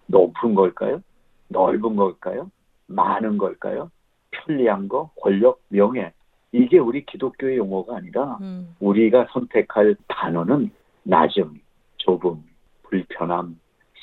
[0.06, 1.02] 높은 걸까요?
[1.48, 2.50] 넓은 걸까요?
[2.86, 3.90] 많은 걸까요?
[4.30, 6.12] 편리한 거, 권력, 명예.
[6.52, 8.74] 이게 우리 기독교의 용어가 아니라 음.
[8.80, 10.70] 우리가 선택할 단어는
[11.02, 11.60] 낮음,
[11.98, 12.42] 좁음,
[12.84, 13.58] 불편함,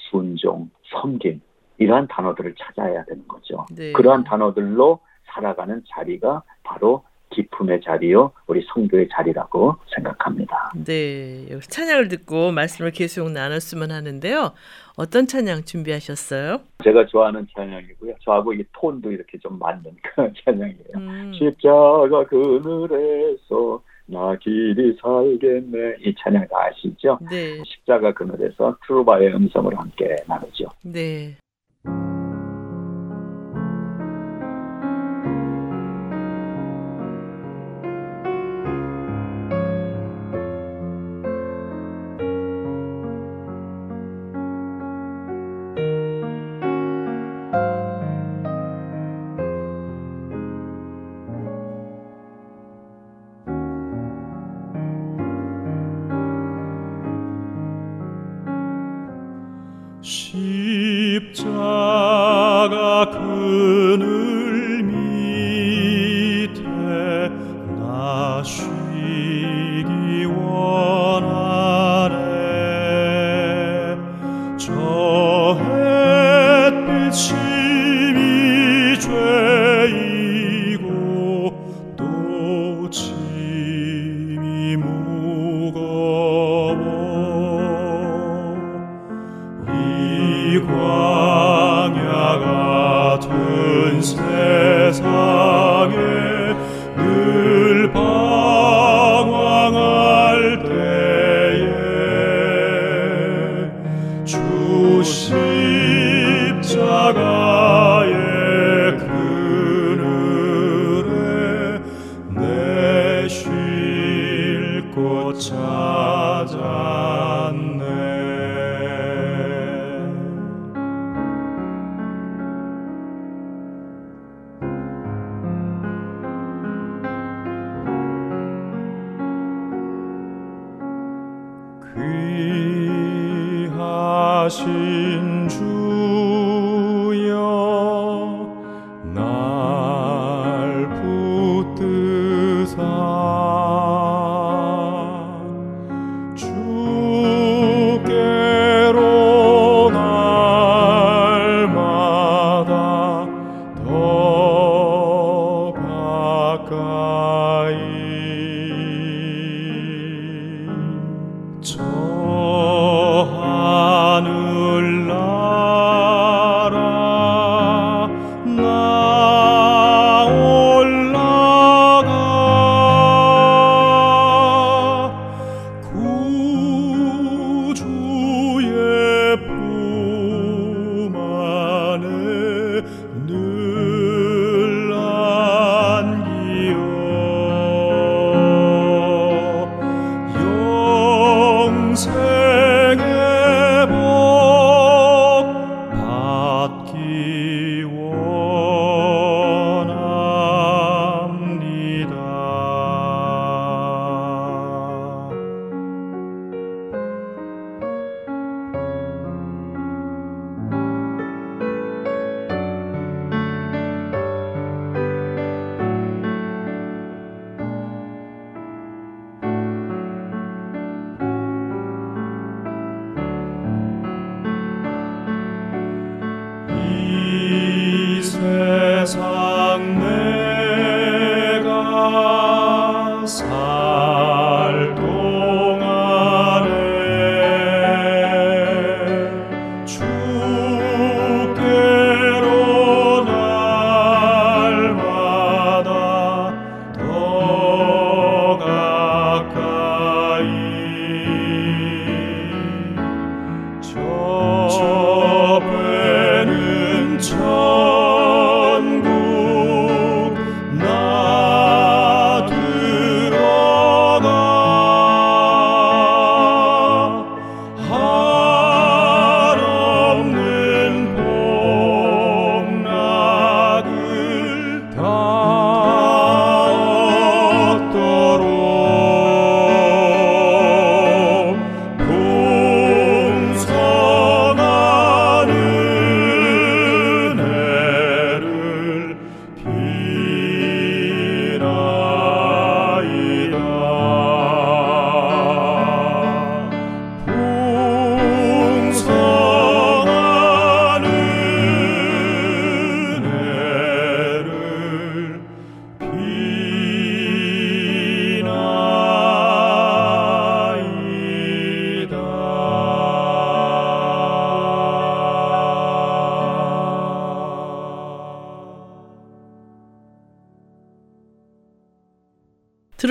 [0.10, 1.42] 순종, 섬김
[1.78, 3.66] 이러한 단어들을 찾아야 되는 거죠.
[3.76, 3.92] 네.
[3.92, 7.04] 그러한 단어들로 살아가는 자리가 바로
[7.36, 10.72] 기품의 자리요, 우리 성도의 자리라고 생각합니다.
[10.86, 14.54] 네, 찬양을 듣고 말씀을 계속 나눴으면 하는데요.
[14.98, 16.62] 어떤 찬양 준비하셨어요?
[16.84, 18.16] 제가 좋아하는 찬양이고요.
[18.24, 20.96] 저하고 이 톤도 이렇게 좀 맞는 그런 찬양이에요.
[20.96, 25.96] 음, 십자가 그늘에서 나 길이 살겠네.
[26.06, 27.18] 이 찬양 다 아시죠?
[27.30, 30.66] 네, 십자가 그늘에서 트루바의 음성을 함께 나누죠.
[30.84, 31.36] 네.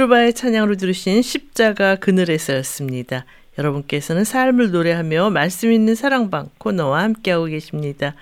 [0.05, 3.25] 트루바의 찬양으로 들으신 십자가 그늘에서였습니다.
[3.59, 8.15] 여러분께서는 삶을 노래하며 말씀 있는 사랑방 코너와 함께하고 계십니다.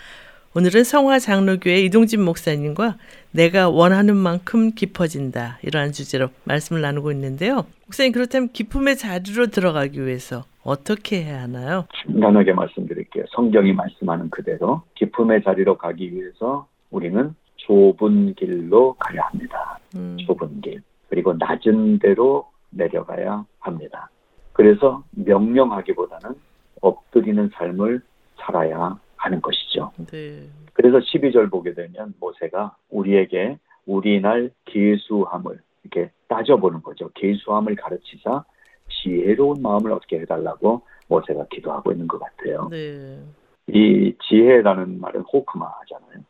[0.55, 2.99] 오늘은 성화 장로교회 이동진 목사님과
[3.33, 7.65] 내가 원하는 만큼 깊어진다 이러한 주제로 말씀을 나누고 있는데요.
[7.87, 11.87] 목사님 그렇다면 기쁨의 자리로 들어가기 위해서 어떻게 해야 하나요?
[12.07, 13.25] 간단하게 말씀드릴게요.
[13.35, 19.79] 성경이 말씀하는 그대로 기쁨의 자리로 가기 위해서 우리는 좁은 길로 가야 합니다.
[19.97, 20.17] 음.
[20.27, 20.83] 좁은 길.
[21.13, 24.09] 그리고 낮은 데로 내려가야 합니다.
[24.55, 26.35] 그래서 명령하기보다는
[26.81, 28.01] 엎드리는 삶을
[28.39, 29.93] 살아야 하는 것이죠.
[30.11, 30.49] 네.
[30.73, 37.11] 그래서 12절 보게 되면 모세가 우리에게 우리날 계수함을 이렇게 따져보는 거죠.
[37.15, 38.47] 계수함을 가르치자
[38.89, 42.69] 지혜로운 마음을 어떻게 해달라고 모세가 기도하고 있는 것 같아요.
[42.71, 43.19] 네.
[43.67, 46.25] 이 지혜라는 말은 호크마잖아요.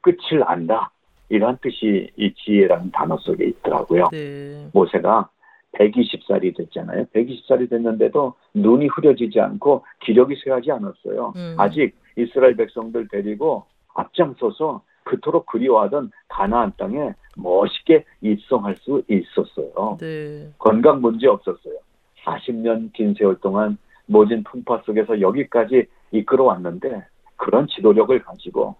[0.00, 0.90] 끝을 안다.
[1.28, 4.08] 이런 뜻이 이 지혜라는 단어 속에 있더라고요.
[4.12, 4.68] 네.
[4.72, 5.28] 모세가
[5.72, 7.06] 120살이 됐잖아요.
[7.06, 11.32] 120살이 됐는데도 눈이 흐려지지 않고 기력이 쇠하지 않았어요.
[11.36, 11.54] 음.
[11.58, 13.64] 아직 이스라엘 백성들 데리고
[13.94, 19.98] 앞장서서 그토록 그리워하던 가나안 땅에 멋있게 입성할 수 있었어요.
[20.00, 20.50] 네.
[20.58, 21.74] 건강 문제 없었어요.
[22.24, 27.04] 40년 긴 세월 동안 모진 풍파 속에서 여기까지 이끌어왔는데
[27.36, 28.76] 그런 지도력을 가지고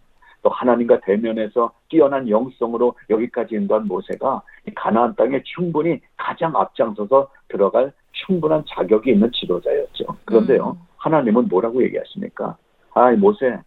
[0.47, 4.43] 또 하나님과 대면해서 뛰어난 영성으로 여기까지 인도한 모세가
[4.77, 10.05] 가나안 땅에 충분히 가장 앞장서서 들어갈 충분한 자격이 있는 지도자였죠.
[10.25, 10.87] 그런데요, 음.
[10.99, 12.57] 하나님은 뭐라고 얘기하십니까?
[12.95, 13.59] 아, 모세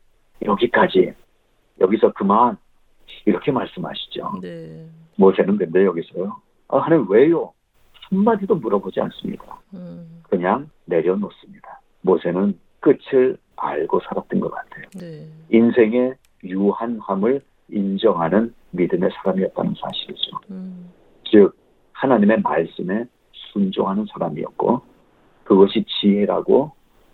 [0.46, 1.12] 여기까지
[1.82, 2.56] 여기서 그만
[3.26, 4.40] 이렇게 말씀하시죠.
[4.42, 4.88] 네.
[5.18, 6.34] 모세는 근데 여기서요.
[6.70, 7.52] 아, 하나님 왜요?
[8.10, 9.60] 한마디도 물어보지 않습니다.
[9.74, 10.22] 음.
[10.30, 11.82] 그냥 내려놓습니다.
[12.04, 14.86] 모세는 끝을 알고 살았던 것 같아요.
[14.98, 15.28] 네.
[15.50, 20.40] 인생의 유한함을 인정하는 믿음의 사람이었다는 사실이죠.
[20.52, 20.90] 음.
[21.26, 21.56] 즉
[21.94, 23.06] 하나님의 말씀에
[23.52, 24.82] 순종하는 사람이었고
[25.44, 26.72] 그것이 지혜라고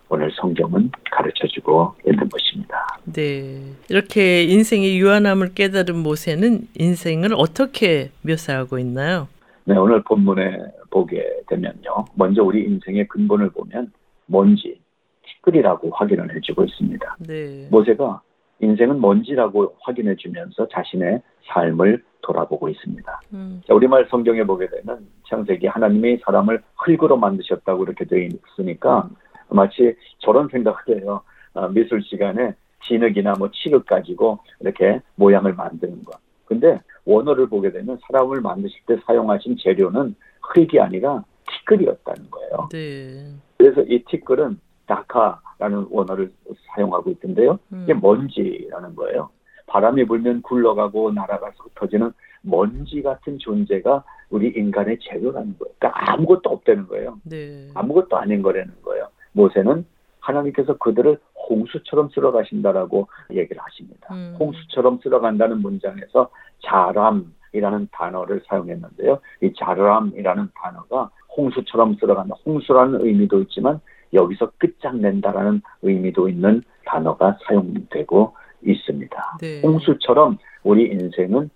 [0.08, 2.86] 오늘 성경은 가르쳐주고 있는 것입니다.
[3.12, 3.72] 네.
[3.88, 9.28] 이렇게 인생의 유한함을 깨달은 모세는 인생을 어떻게 묘사하고 있나요?
[9.64, 10.58] 네, 오늘 본문에
[10.90, 12.04] 보게 되면요.
[12.14, 13.92] 먼저 우리 인생의 근본을 보면
[14.26, 14.80] 뭔지
[15.24, 17.16] 티끌이라고 확인을 해주고 있습니다.
[17.26, 17.66] 네.
[17.70, 18.20] 모세가
[18.60, 23.20] 인생은 뭔지라고 확인해 주면서 자신의 삶을 돌아보고 있습니다.
[23.34, 23.62] 음.
[23.66, 29.16] 자, 우리말 성경에 보게 되면 창세기 하나님이 사람을 흙으로 만드셨다고 이렇게 되어 있으니까 음.
[29.48, 31.22] 마치 저런 생각을 해요.
[31.54, 36.18] 어, 미술 시간에 진흙이나 뭐 칠흑 가지고 이렇게 모양을 만드는 거.
[36.44, 42.68] 근데 원어를 보게 되면 사람을 만드실 때 사용하신 재료는 흙이 아니라 티끌이었다는 거예요.
[42.72, 43.32] 네.
[43.58, 46.32] 그래서 이 티끌은 다카라는 원어를
[46.74, 47.58] 사용하고 있던데요.
[47.82, 48.00] 이게 음.
[48.00, 49.30] 먼지라는 거예요.
[49.66, 52.12] 바람이 불면 굴러가고 날아가서 흩어지는
[52.42, 55.74] 먼지 같은 존재가 우리 인간의 재료라는 거예요.
[55.78, 57.18] 그러니까 아무것도 없다는 거예요.
[57.24, 57.68] 네.
[57.74, 59.08] 아무것도 아닌 거라는 거예요.
[59.32, 59.84] 모세는
[60.20, 61.18] 하나님께서 그들을
[61.48, 64.14] 홍수처럼 쓸어가신다라고 얘기를 하십니다.
[64.14, 64.36] 음.
[64.38, 66.30] 홍수처럼 쓸어간다는 문장에서
[66.64, 69.20] 자람이라는 단어를 사용했는데요.
[69.42, 72.34] 이 자람이라는 단어가 홍수처럼 쓸어간다.
[72.44, 73.80] 홍수라는 의미도 있지만
[74.12, 79.38] 여기서 끝장낸다라는 의미도 있는 단어가 사용되고 있습니다.
[79.40, 79.60] 네.
[79.62, 81.50] 홍수처럼 우리 인생은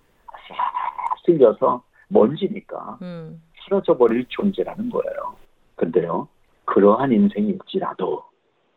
[0.47, 0.55] 싹
[1.25, 3.41] 쓸려서 먼지니까 음.
[3.63, 5.35] 사라져 버릴 존재라는 거예요.
[5.75, 6.27] 근데요,
[6.65, 8.23] 그러한 인생일지라도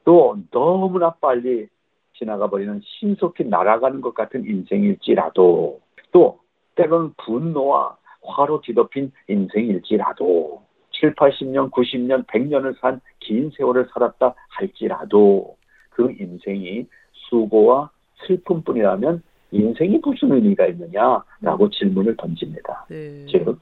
[0.04, 1.68] 또 너무나 빨리
[2.16, 5.80] 지나가 버리는 신속히 날아가는 것 같은 인생일지라도
[6.12, 6.40] 또
[6.76, 10.62] 때로는 분노와 화로 뒤덮인 인생일지라도
[11.00, 15.56] 7, 80년, 90년, 100년을 산 긴 세월을 살았다 할지라도
[15.90, 17.90] 그 인생이 수고와
[18.26, 22.86] 슬픔뿐이라면 인생이 무슨 의미가 있느냐라고 질문을 던집니다.
[22.88, 23.26] 네.
[23.26, 23.58] 즉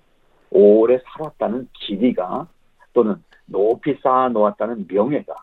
[0.50, 2.46] 오래 살았다는 길이가
[2.92, 3.16] 또는
[3.46, 5.34] 높이 쌓아 놓았다는 명예가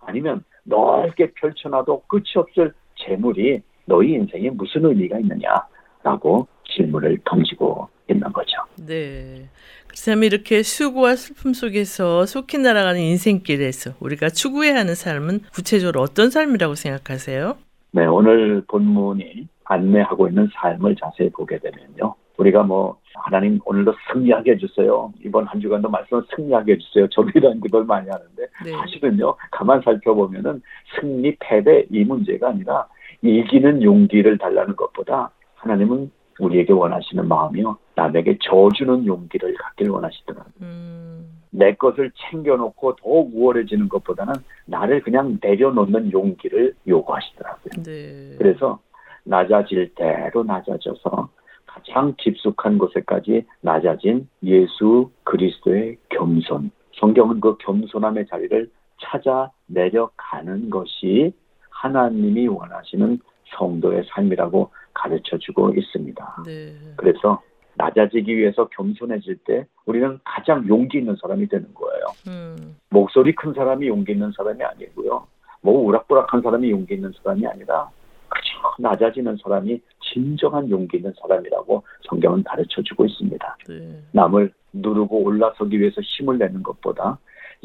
[0.00, 8.56] 아니면 넓게 펼쳐놔도 끝이 없을 재물이 너희 인생에 무슨 의미가 있느냐라고 질문을 던지고 있는 거죠.
[8.76, 9.48] 네.
[9.88, 16.74] 그렇다면 이렇게 수고와 슬픔 속에서 속히 날아가는 인생길에서 우리가 추구해야 하는 삶은 구체적으로 어떤 삶이라고
[16.74, 17.56] 생각하세요?
[17.92, 22.14] 네, 오늘 본문이 안내하고 있는 삶을 자세히 보게 되면요.
[22.36, 25.12] 우리가 뭐 하나님 오늘도 승리하게 해주세요.
[25.24, 27.08] 이번 한 주간도 말씀 승리하게 해주세요.
[27.34, 28.72] 이런 기도를 많이 하는데 네.
[28.72, 29.34] 사실은요.
[29.50, 30.60] 가만 살펴보면은
[31.00, 32.86] 승리 패배 이 문제가 아니라
[33.22, 37.78] 이기는 용기를 달라는 것보다 하나님은 우리에게 원하시는 마음이요.
[37.94, 40.52] 남에게 져주는 용기를 갖길 원하시더라고요.
[40.62, 44.34] 음, 내 것을 챙겨놓고 더 우월해지는 것보다는
[44.66, 47.82] 나를 그냥 내려놓는 용기를 요구하시더라고요.
[47.84, 48.36] 네.
[48.36, 48.78] 그래서
[49.24, 51.28] 낮아질 대로 낮아져서
[51.66, 56.70] 가장 깊숙한 곳에까지 낮아진 예수 그리스도의 겸손.
[56.98, 58.70] 성경은 그 겸손함의 자리를
[59.02, 61.34] 찾아 내려가는 것이
[61.70, 63.18] 하나님이 원하시는
[63.56, 66.42] 성도의 삶이라고 가르쳐 주고 있습니다.
[66.46, 66.74] 네.
[66.96, 67.42] 그래서
[67.74, 72.04] 낮아지기 위해서 겸손해질 때 우리는 가장 용기 있는 사람이 되는 거예요.
[72.28, 75.26] 음, 목소리 큰 사람이 용기 있는 사람이 아니고요.
[75.60, 77.90] 뭐 우락부락한 사람이 용기 있는 사람이 아니라
[78.28, 83.56] 그저 낮아지는 사람이 진정한 용기 있는 사람이라고 성경은 가르쳐 주고 있습니다.
[83.68, 84.02] 네.
[84.12, 87.18] 남을 누르고 올라서기 위해서 힘을 내는 것보다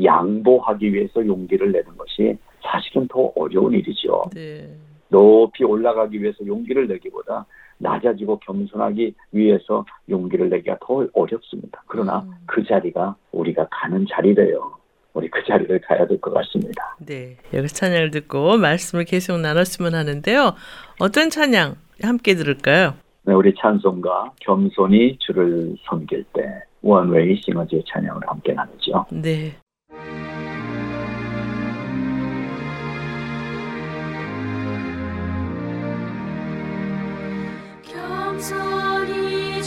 [0.03, 4.23] 양보하기 위해서 용기를 내는 것이 사실은 더 어려운 일이죠.
[4.33, 4.75] 네.
[5.11, 7.45] 높이 올라가기 위해서 용기를 내기보다
[7.77, 11.83] 낮아지고 겸손하기 위해서 용기를 내기가 더 어렵습니다.
[11.87, 12.31] 그러나 음.
[12.45, 14.71] 그 자리가 우리가 가는 자리래요.
[15.13, 16.95] 우리 그 자리를 가야 될 것 같습니다.
[17.05, 17.35] 네.
[17.53, 20.53] 여기서 찬양을 듣고 말씀을 계속 나눴으면 하는데요.
[20.99, 22.93] 어떤 찬양 함께 들을까요?
[23.23, 26.41] 네, 우리 찬송가 겸손히 주를 섬길 때
[26.81, 29.05] 원웨이 싱어즈의 찬양을 함께 나누죠.
[29.11, 29.51] 네.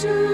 [0.05, 0.34] 겸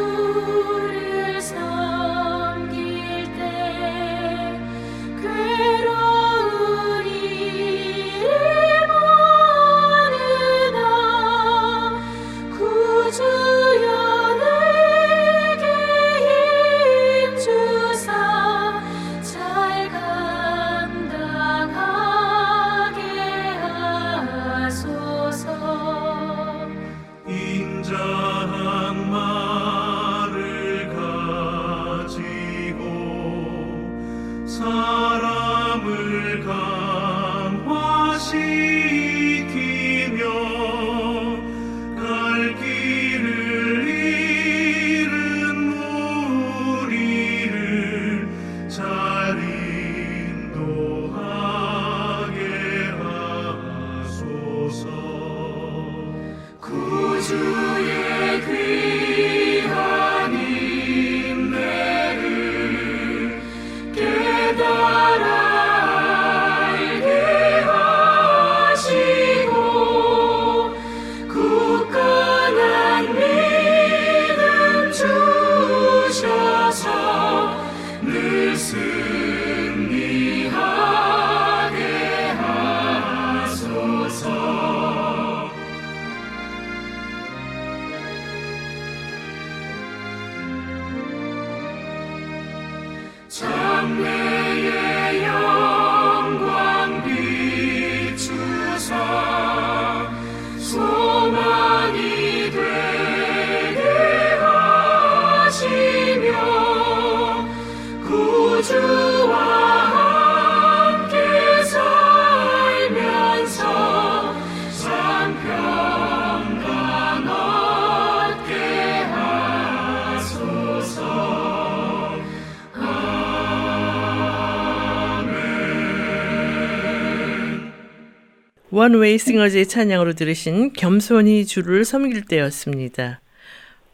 [128.80, 133.20] 원웨이 싱어즈의 찬양으로 들으신 겸손히 주를 섬길 때였습니다.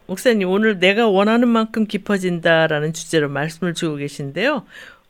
[0.06, 4.62] 목사님, 오늘 내가 원하는 만큼 깊어진다라는 주제로 말씀을 주고 계신데요.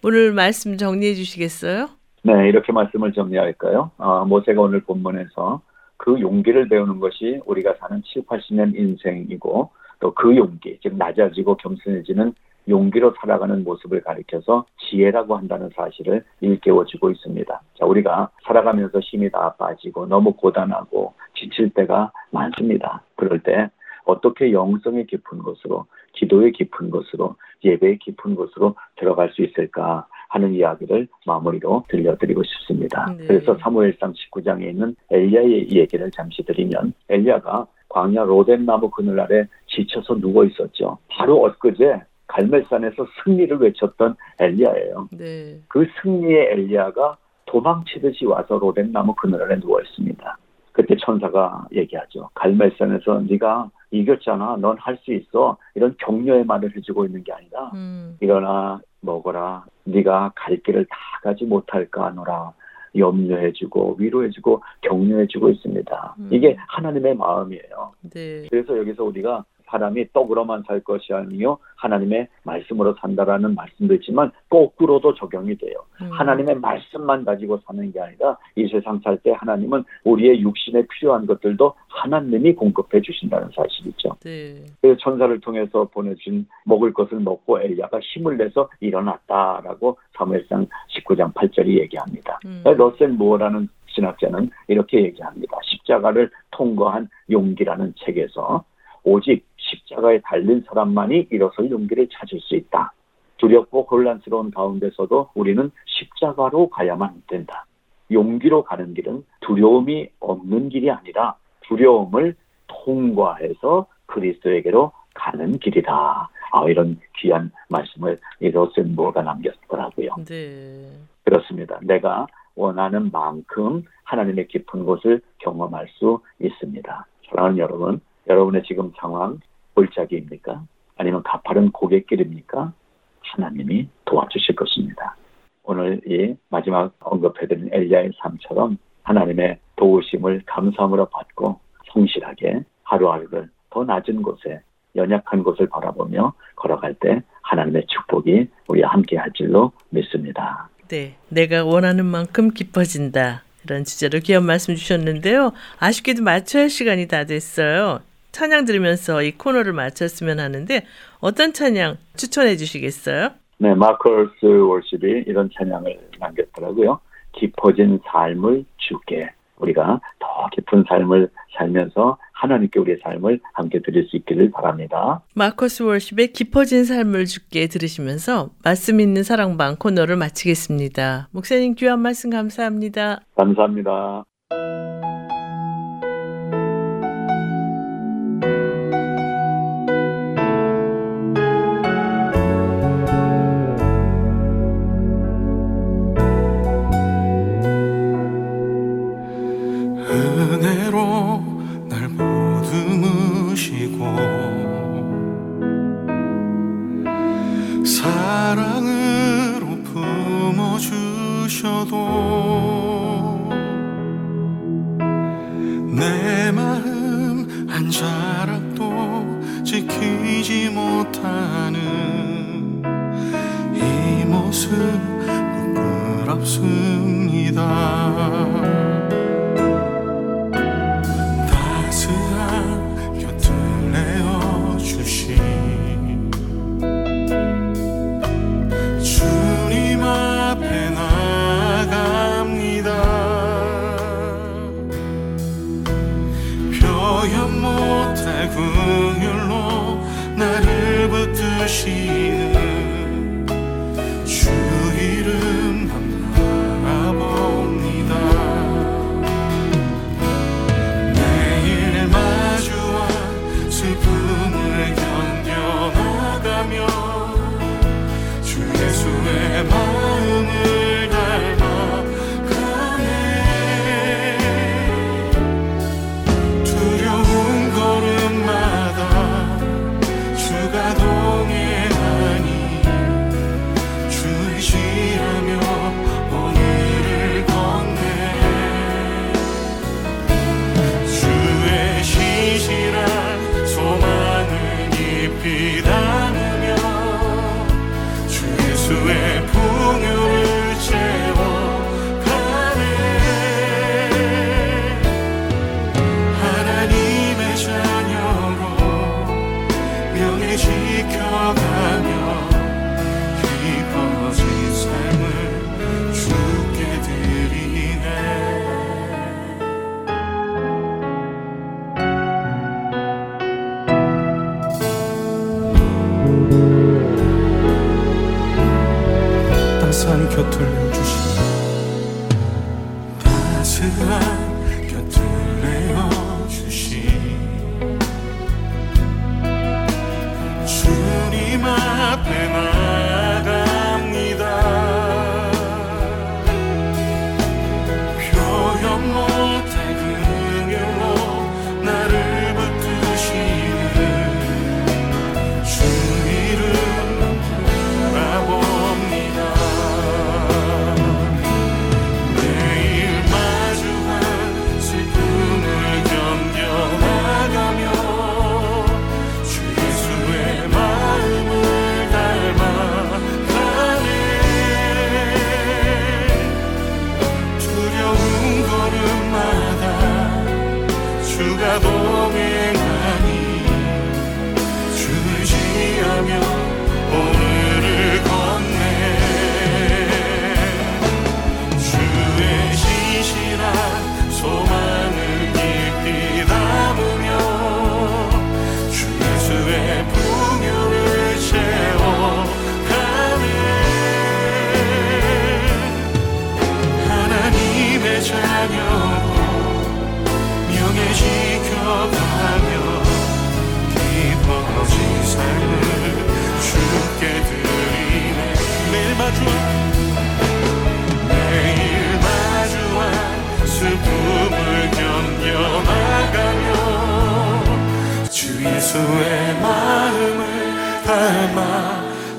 [0.02, 1.90] 오늘 말씀 정리해 주시겠어요?
[2.22, 3.90] 네, 이렇게 말씀을 정리할까요?
[3.98, 5.60] 아, 모세가 오늘 본문에서
[5.98, 9.70] 그 용기를 배우는 것이 우리가 사는 7, 80년 인생이고
[10.00, 12.32] 또 그 용기, 즉 낮아지고 겸손해지는
[12.68, 17.60] 용기로 살아가는 모습을 가리켜서 지혜라고 한다는 사실을 일깨워주고 있습니다.
[17.78, 23.02] 자, 우리가 살아가면서 힘이 다 빠지고 너무 고단하고 지칠 때가 많습니다.
[23.16, 23.70] 그럴 때
[24.04, 31.08] 어떻게 영성의 깊은 곳으로, 기도의 깊은 곳으로, 예배의 깊은 곳으로 들어갈 수 있을까 하는 이야기를
[31.26, 33.06] 마무리로 들려드리고 싶습니다.
[33.18, 33.26] 네.
[33.26, 40.20] 그래서 사무엘상 19장에 있는 엘리야의 얘기를 잠시 드리면 엘리야가 광야 로덴 나무 그늘 아래 지쳐서
[40.20, 40.98] 누워 있었죠.
[41.08, 45.08] 바로 엊그제 갈멜산에서 승리를 외쳤던 엘리야예요.
[45.12, 45.60] 네.
[45.68, 47.16] 그 승리의 엘리야가
[47.46, 50.38] 도망치듯이 와서 로덴나무 그늘 아래 누워 있습니다.
[50.72, 52.28] 그때 천사가 얘기하죠.
[52.34, 54.56] 갈멜산에서 네가 이겼잖아.
[54.60, 55.56] 넌 할 수 있어.
[55.74, 58.16] 이런 격려의 말을 해주고 있는 게 아니라 음.
[58.20, 59.64] 일어나 먹어라.
[59.84, 62.52] 네가 갈 길을 다 가지 못할까 하노라.
[62.94, 66.14] 염려해주고 위로해주고 격려해주고 있습니다.
[66.18, 66.28] 음.
[66.32, 67.92] 이게 하나님의 마음이에요.
[68.10, 68.46] 네.
[68.50, 75.56] 그래서 여기서 우리가 사람이 떡으로만 살 것이 아니요 하나님의 말씀으로 산다라는 말씀도 있지만 거꾸로도 적용이
[75.56, 75.74] 돼요.
[76.00, 76.10] 음.
[76.12, 81.74] 하나님의 말씀만 가지고 사는 게 아니라 이 세상 살 때 하나님은 우리의 육신에 필요한 것들도
[81.88, 84.10] 하나님이 공급해 주신다는 사실이죠.
[84.22, 84.64] 네.
[84.80, 92.38] 그래서 천사를 통해서 보내준 먹을 것을 먹고 엘리야가 힘을 내서 일어났다라고 사무엘상 19장 8절이 얘기합니다.
[92.44, 92.62] 음.
[92.64, 95.58] 러셀 무어라는 신학자는 이렇게 얘기합니다.
[95.62, 98.64] 십자가를 통과한 용기라는 책에서
[99.02, 102.92] 오직 십자가에 달린 사람만이 일어설 용기를 찾을 수 있다.
[103.38, 107.66] 두렵고 혼란스러운 가운데서도 우리는 십자가로 가야만 된다.
[108.10, 112.36] 용기로 가는 길은 두려움이 없는 길이 아니라 두려움을
[112.68, 116.28] 통과해서 그리스도에게로 가는 길이다.
[116.52, 120.10] 아, 이런 귀한 말씀을 이 로센보가 남겼더라고요.
[120.24, 120.90] 네.
[121.24, 121.78] 그렇습니다.
[121.82, 127.06] 내가 원하는 만큼 하나님의 깊은 곳을 경험할 수 있습니다.
[127.28, 129.40] 사랑하는 여러분, 여러분의 지금 상황
[129.76, 130.62] 골짜기입니까?
[130.96, 132.72] 아니면 가파른 고갯길입니까?
[133.20, 135.16] 하나님이 도와주실 것입니다.
[135.62, 141.60] 오늘 이 마지막 언급해드린 엘리야의 삶처럼 하나님의 도우심을 감사함으로 받고
[141.92, 144.60] 성실하게 하루하루를 더 낮은 곳에
[144.94, 150.68] 연약한 곳을 바라보며 걸어갈 때 하나님의 축복이 우리와 함께 할 줄로 믿습니다.
[150.88, 151.16] 네.
[151.28, 153.42] 내가 원하는 만큼 기뻐진다.
[153.64, 155.52] 이런 주제로 귀한 말씀 주셨는데요.
[155.80, 158.00] 아쉽게도 마쳐야 할 시간이 다 됐어요.
[158.36, 160.82] 찬양 들으면서 이 코너를 마쳤으면 하는데
[161.20, 163.30] 어떤 찬양 추천해 주시겠어요?
[163.56, 167.00] 네, 마커스 월십이 이런 찬양을 남겼더라고요.
[167.32, 169.30] 깊어진 삶을 주게.
[169.56, 175.22] 우리가 더 깊은 삶을 살면서 하나님께 우리의 삶을 함께 드릴 수 있기를 바랍니다.
[175.34, 181.28] 마커스 월십의 깊어진 삶을 주께 들으시면서 말씀 있는 사랑방 코너를 마치겠습니다.
[181.30, 183.20] 목사님 귀한 말씀 감사합니다.
[183.34, 184.24] 감사합니다.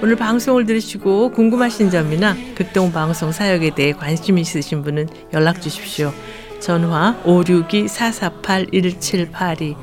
[0.00, 6.12] 오늘 방송을 들으시고 궁금하신 점이나 극동 방송 사역에 대해 관심 있으신 분은 연락 주십시오.
[6.60, 9.74] 전화 562-448-1782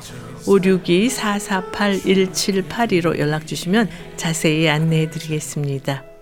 [0.46, 6.15] 562-448-1782로 연락 주시면 자세히 안내해 드리겠습니다.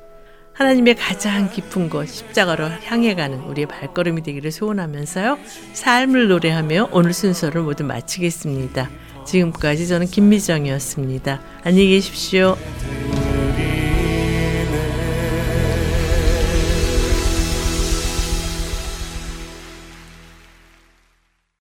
[0.55, 5.39] 하나님의 가장 깊은 곳 십자가로 향해 가는 우리의 발걸음이 되기를 소원하면서요.
[5.73, 8.89] 삶을 노래하며 오늘 순서를 모두 마치겠습니다.
[9.27, 11.41] 지금까지 저는 김미정이었습니다.
[11.65, 12.57] 안녕히 계십시오.